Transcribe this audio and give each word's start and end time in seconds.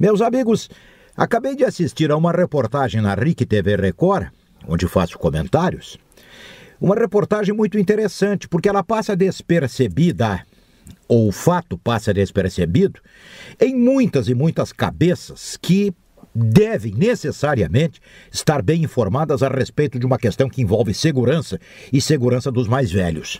Meus 0.00 0.20
amigos, 0.20 0.68
acabei 1.16 1.54
de 1.54 1.64
assistir 1.64 2.10
a 2.10 2.16
uma 2.16 2.32
reportagem 2.32 3.00
na 3.00 3.14
RIC 3.14 3.46
TV 3.46 3.76
Record, 3.76 4.26
onde 4.66 4.88
faço 4.88 5.16
comentários. 5.16 5.96
Uma 6.80 6.96
reportagem 6.96 7.54
muito 7.54 7.78
interessante, 7.78 8.48
porque 8.48 8.68
ela 8.68 8.82
passa 8.82 9.14
despercebida, 9.14 10.44
ou 11.06 11.28
o 11.28 11.32
fato 11.32 11.78
passa 11.78 12.12
despercebido, 12.12 13.00
em 13.60 13.76
muitas 13.76 14.28
e 14.28 14.34
muitas 14.34 14.72
cabeças 14.72 15.56
que 15.62 15.94
devem 16.34 16.92
necessariamente 16.92 18.00
estar 18.32 18.62
bem 18.62 18.82
informadas 18.82 19.44
a 19.44 19.48
respeito 19.48 19.96
de 19.96 20.04
uma 20.04 20.18
questão 20.18 20.48
que 20.48 20.60
envolve 20.60 20.92
segurança 20.92 21.60
e 21.92 22.00
segurança 22.00 22.50
dos 22.50 22.66
mais 22.66 22.90
velhos. 22.90 23.38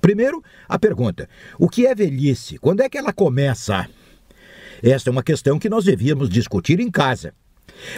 Primeiro, 0.00 0.40
a 0.68 0.78
pergunta: 0.78 1.28
o 1.58 1.68
que 1.68 1.84
é 1.84 1.96
velhice? 1.96 2.58
Quando 2.58 2.82
é 2.82 2.88
que 2.88 2.96
ela 2.96 3.12
começa? 3.12 3.88
Esta 4.82 5.10
é 5.10 5.12
uma 5.12 5.22
questão 5.22 5.58
que 5.58 5.68
nós 5.68 5.84
devíamos 5.84 6.28
discutir 6.28 6.80
em 6.80 6.90
casa. 6.90 7.32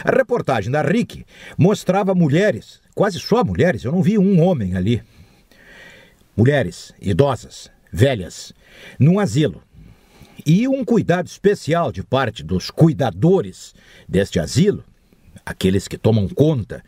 A 0.03 0.11
reportagem 0.11 0.71
da 0.71 0.81
RIC 0.81 1.25
mostrava 1.57 2.15
mulheres, 2.15 2.81
quase 2.93 3.19
só 3.19 3.43
mulheres, 3.43 3.83
eu 3.83 3.91
não 3.91 4.01
vi 4.01 4.17
um 4.17 4.41
homem 4.41 4.75
ali. 4.75 5.01
Mulheres 6.35 6.93
idosas, 7.01 7.69
velhas, 7.91 8.53
num 8.97 9.19
asilo. 9.19 9.61
E 10.45 10.67
um 10.67 10.85
cuidado 10.85 11.27
especial 11.27 11.91
de 11.91 12.01
parte 12.03 12.43
dos 12.43 12.71
cuidadores 12.71 13.73
deste 14.07 14.39
asilo, 14.39 14.83
aqueles 15.45 15.87
que 15.87 15.97
tomam 15.97 16.27
conta 16.29 16.83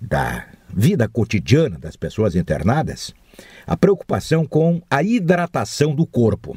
da 0.00 0.46
vida 0.68 1.08
cotidiana 1.08 1.78
das 1.78 1.96
pessoas 1.96 2.34
internadas, 2.34 3.14
a 3.66 3.76
preocupação 3.76 4.46
com 4.46 4.82
a 4.90 5.02
hidratação 5.02 5.94
do 5.94 6.06
corpo. 6.06 6.56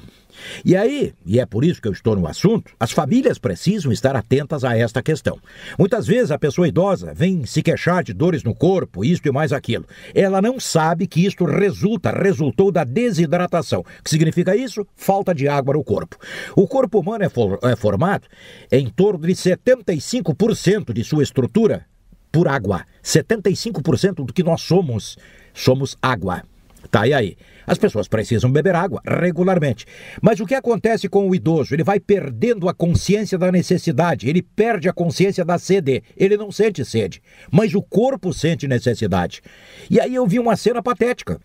E 0.63 0.75
aí, 0.75 1.13
e 1.25 1.39
é 1.39 1.45
por 1.45 1.63
isso 1.63 1.81
que 1.81 1.87
eu 1.87 1.91
estou 1.91 2.15
no 2.15 2.27
assunto, 2.27 2.71
as 2.79 2.91
famílias 2.91 3.37
precisam 3.37 3.91
estar 3.91 4.15
atentas 4.15 4.63
a 4.63 4.77
esta 4.77 5.01
questão. 5.01 5.39
Muitas 5.77 6.05
vezes 6.05 6.31
a 6.31 6.37
pessoa 6.37 6.67
idosa 6.67 7.13
vem 7.13 7.45
se 7.45 7.61
queixar 7.61 8.03
de 8.03 8.13
dores 8.13 8.43
no 8.43 8.55
corpo, 8.55 9.03
isto 9.03 9.27
e 9.27 9.31
mais 9.31 9.51
aquilo. 9.51 9.85
Ela 10.13 10.41
não 10.41 10.59
sabe 10.59 11.07
que 11.07 11.25
isto 11.25 11.45
resulta, 11.45 12.11
resultou 12.11 12.71
da 12.71 12.83
desidratação. 12.83 13.81
O 13.81 14.03
que 14.03 14.09
significa 14.09 14.55
isso? 14.55 14.85
Falta 14.95 15.33
de 15.33 15.47
água 15.47 15.73
no 15.73 15.83
corpo. 15.83 16.17
O 16.55 16.67
corpo 16.67 16.99
humano 16.99 17.23
é, 17.23 17.29
for, 17.29 17.59
é 17.63 17.75
formado 17.75 18.27
em 18.71 18.89
torno 18.89 19.25
de 19.25 19.33
75% 19.33 20.93
de 20.93 21.03
sua 21.03 21.23
estrutura 21.23 21.85
por 22.31 22.47
água. 22.47 22.85
75% 23.03 24.25
do 24.25 24.33
que 24.33 24.43
nós 24.43 24.61
somos, 24.61 25.17
somos 25.53 25.97
água. 26.01 26.43
Tá, 26.89 27.07
e 27.07 27.13
aí? 27.13 27.35
As 27.65 27.77
pessoas 27.77 28.07
precisam 28.07 28.51
beber 28.51 28.75
água 28.75 29.01
regularmente. 29.05 29.85
Mas 30.21 30.39
o 30.39 30.45
que 30.45 30.55
acontece 30.55 31.09
com 31.09 31.27
o 31.27 31.35
idoso? 31.35 31.73
Ele 31.73 31.83
vai 31.83 31.99
perdendo 31.99 32.69
a 32.69 32.73
consciência 32.73 33.37
da 33.37 33.51
necessidade, 33.51 34.29
ele 34.29 34.41
perde 34.41 34.87
a 34.87 34.93
consciência 34.93 35.43
da 35.43 35.57
sede. 35.57 36.01
Ele 36.15 36.37
não 36.37 36.51
sente 36.51 36.85
sede, 36.85 37.21
mas 37.51 37.75
o 37.75 37.81
corpo 37.81 38.33
sente 38.33 38.67
necessidade. 38.67 39.41
E 39.89 39.99
aí 39.99 40.15
eu 40.15 40.25
vi 40.25 40.39
uma 40.39 40.55
cena 40.55 40.81
patética. 40.81 41.39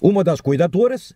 Uma 0.00 0.24
das 0.24 0.40
cuidadoras, 0.40 1.14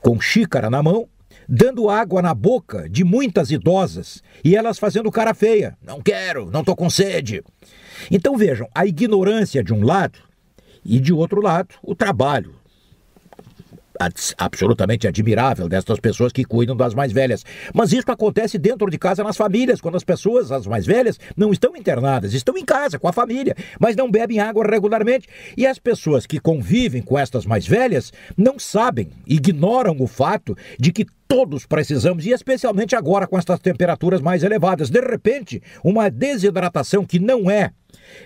com 0.00 0.18
xícara 0.20 0.70
na 0.70 0.82
mão, 0.82 1.08
dando 1.48 1.90
água 1.90 2.22
na 2.22 2.34
boca 2.34 2.88
de 2.88 3.04
muitas 3.04 3.50
idosas 3.50 4.22
e 4.42 4.56
elas 4.56 4.78
fazendo 4.78 5.10
cara 5.10 5.34
feia. 5.34 5.76
Não 5.84 6.00
quero, 6.00 6.50
não 6.50 6.64
tô 6.64 6.74
com 6.74 6.88
sede. 6.88 7.42
Então 8.10 8.36
vejam, 8.36 8.68
a 8.74 8.86
ignorância 8.86 9.62
de 9.62 9.74
um 9.74 9.82
lado 9.82 10.18
e 10.84 10.98
de 11.00 11.12
outro 11.12 11.40
lado, 11.40 11.74
o 11.82 11.94
trabalho, 11.94 12.54
absolutamente 14.38 15.06
admirável 15.06 15.68
destas 15.68 16.00
pessoas 16.00 16.32
que 16.32 16.44
cuidam 16.44 16.76
das 16.76 16.94
mais 16.94 17.12
velhas. 17.12 17.44
Mas 17.72 17.92
isso 17.92 18.10
acontece 18.10 18.58
dentro 18.58 18.90
de 18.90 18.98
casa 18.98 19.22
nas 19.22 19.36
famílias, 19.36 19.80
quando 19.80 19.96
as 19.96 20.04
pessoas, 20.04 20.50
as 20.50 20.66
mais 20.66 20.86
velhas, 20.86 21.18
não 21.36 21.52
estão 21.52 21.76
internadas, 21.76 22.34
estão 22.34 22.56
em 22.56 22.64
casa 22.64 22.98
com 22.98 23.08
a 23.08 23.12
família, 23.12 23.56
mas 23.78 23.96
não 23.96 24.10
bebem 24.10 24.40
água 24.40 24.64
regularmente. 24.66 25.28
E 25.56 25.66
as 25.66 25.78
pessoas 25.78 26.26
que 26.26 26.40
convivem 26.40 27.02
com 27.02 27.18
estas 27.18 27.46
mais 27.46 27.66
velhas 27.66 28.12
não 28.36 28.58
sabem, 28.58 29.10
ignoram 29.26 29.96
o 30.00 30.06
fato 30.06 30.56
de 30.78 30.92
que 30.92 31.06
todos 31.26 31.66
precisamos, 31.66 32.26
e 32.26 32.30
especialmente 32.30 32.94
agora 32.94 33.26
com 33.26 33.38
estas 33.38 33.58
temperaturas 33.58 34.20
mais 34.20 34.42
elevadas. 34.42 34.90
De 34.90 35.00
repente, 35.00 35.62
uma 35.82 36.10
desidratação 36.10 37.04
que 37.04 37.18
não 37.18 37.50
é 37.50 37.72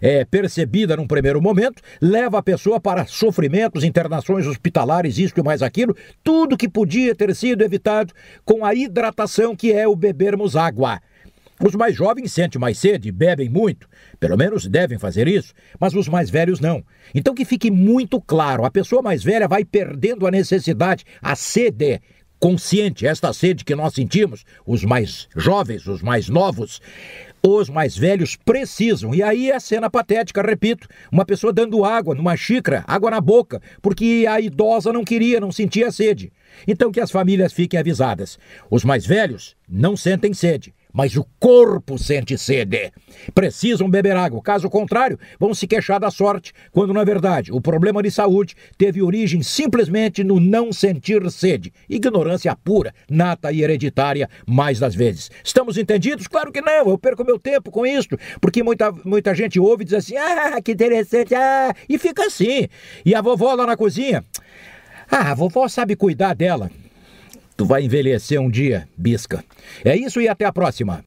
é, 0.01 0.25
percebida 0.25 0.97
num 0.97 1.06
primeiro 1.06 1.41
momento, 1.41 1.83
leva 2.01 2.39
a 2.39 2.43
pessoa 2.43 2.81
para 2.81 3.06
sofrimentos, 3.06 3.84
internações 3.84 4.47
hospitalares, 4.47 5.19
isso 5.19 5.34
e 5.37 5.43
mais 5.43 5.62
aquilo, 5.62 5.97
tudo 6.23 6.56
que 6.56 6.69
podia 6.69 7.15
ter 7.15 7.34
sido 7.34 7.62
evitado 7.62 8.12
com 8.45 8.65
a 8.65 8.75
hidratação 8.75 9.55
que 9.55 9.73
é 9.73 9.87
o 9.87 9.97
bebermos 9.97 10.56
água. 10.56 11.01
Os 11.61 11.75
mais 11.75 11.97
jovens 11.97 12.33
sentem 12.33 12.61
mais 12.61 12.79
sede, 12.79 13.11
bebem 13.11 13.49
muito, 13.49 13.89
pelo 14.21 14.37
menos 14.37 14.67
devem 14.67 14.97
fazer 14.97 15.27
isso, 15.27 15.53
mas 15.81 15.93
os 15.93 16.09
mais 16.09 16.31
velhos 16.31 16.61
não. 16.61 16.85
Então 17.12 17.35
que 17.35 17.45
fique 17.45 17.69
muito 17.69 18.21
claro, 18.21 18.65
a 18.65 18.71
pessoa 18.71 19.03
mais 19.03 19.25
velha 19.25 19.49
vai 19.49 19.65
perdendo 19.65 20.25
a 20.25 20.31
necessidade, 20.31 21.05
a 21.21 21.35
sede 21.35 22.00
consciente, 22.38 23.06
esta 23.06 23.32
sede 23.32 23.65
que 23.65 23.75
nós 23.75 23.94
sentimos, 23.94 24.44
os 24.66 24.84
mais 24.84 25.28
jovens, 25.37 25.87
os 25.87 26.03
mais 26.03 26.28
novos, 26.28 26.81
os 27.43 27.69
mais 27.69 27.97
velhos 27.97 28.37
precisam. 28.37 29.15
E 29.15 29.22
aí 29.22 29.50
é 29.50 29.56
a 29.56 29.60
cena 29.60 29.91
patética, 29.91 30.43
repito, 30.43 30.88
uma 31.10 31.25
pessoa 31.25 31.53
dando 31.53 31.84
água 31.84 32.15
numa 32.15 32.37
xícara, 32.37 32.84
água 32.87 33.10
na 33.10 33.21
boca, 33.21 33.60
porque 33.81 34.26
a 34.28 34.41
idosa 34.41 34.93
não 34.93 35.04
queria, 35.04 35.41
não 35.41 35.53
sentia 35.53 35.91
sede. 35.91 36.32
Então 36.66 36.91
que 36.91 37.00
as 37.00 37.10
famílias 37.10 37.53
fiquem 37.53 37.78
avisadas. 37.78 38.38
Os 38.70 38.84
mais 38.84 39.06
velhos 39.06 39.56
não 39.69 39.97
sentem 39.97 40.32
sede 40.32 40.75
mas 40.93 41.16
o 41.16 41.25
corpo 41.38 41.99
sente 41.99 42.37
sede. 42.37 42.93
Precisam 43.34 43.88
beber 43.88 44.16
água, 44.16 44.43
caso 44.43 44.69
contrário, 44.69 45.19
vão 45.38 45.54
se 45.54 45.66
queixar 45.66 46.00
da 46.00 46.10
sorte, 46.10 46.53
quando 46.72 46.93
na 46.93 47.04
verdade 47.04 47.53
o 47.53 47.60
problema 47.60 48.03
de 48.03 48.10
saúde 48.10 48.54
teve 48.76 49.03
origem 49.03 49.43
simplesmente 49.43 50.25
no 50.25 50.41
não 50.41 50.72
sentir 50.72 51.28
sede. 51.31 51.72
Ignorância 51.88 52.54
pura, 52.56 52.94
nata 53.09 53.53
e 53.53 53.62
hereditária, 53.62 54.28
mais 54.47 54.78
das 54.78 54.94
vezes. 54.94 55.31
Estamos 55.43 55.76
entendidos? 55.76 56.26
Claro 56.26 56.53
que 56.53 56.60
não, 56.60 56.88
eu 56.88 56.99
perco 56.99 57.25
meu 57.25 57.38
tempo 57.38 57.70
com 57.70 57.87
isso, 57.87 58.09
porque 58.41 58.62
muita, 58.62 58.93
muita 59.05 59.34
gente 59.34 59.60
ouve 59.60 59.82
e 59.82 59.87
diz 59.87 59.94
assim: 59.94 60.16
ah, 60.16 60.60
que 60.62 60.72
interessante, 60.72 61.34
ah, 61.34 61.75
e 61.88 61.99
fica 61.99 62.26
assim. 62.26 62.69
E 63.05 63.15
a 63.15 63.20
vovó 63.20 63.55
lá 63.55 63.66
na 63.66 63.76
cozinha. 63.76 64.25
Ah, 65.10 65.31
a 65.31 65.34
vovó 65.34 65.69
sabe 65.69 65.97
cuidar 65.97 66.34
dela. 66.34 66.70
Tu 67.58 67.64
vai 67.64 67.82
envelhecer 67.82 68.41
um 68.41 68.48
dia, 68.48 68.88
bisca. 68.96 69.44
É 69.84 69.96
isso 69.96 70.20
e 70.20 70.28
até 70.28 70.44
a 70.44 70.52
próxima. 70.52 71.02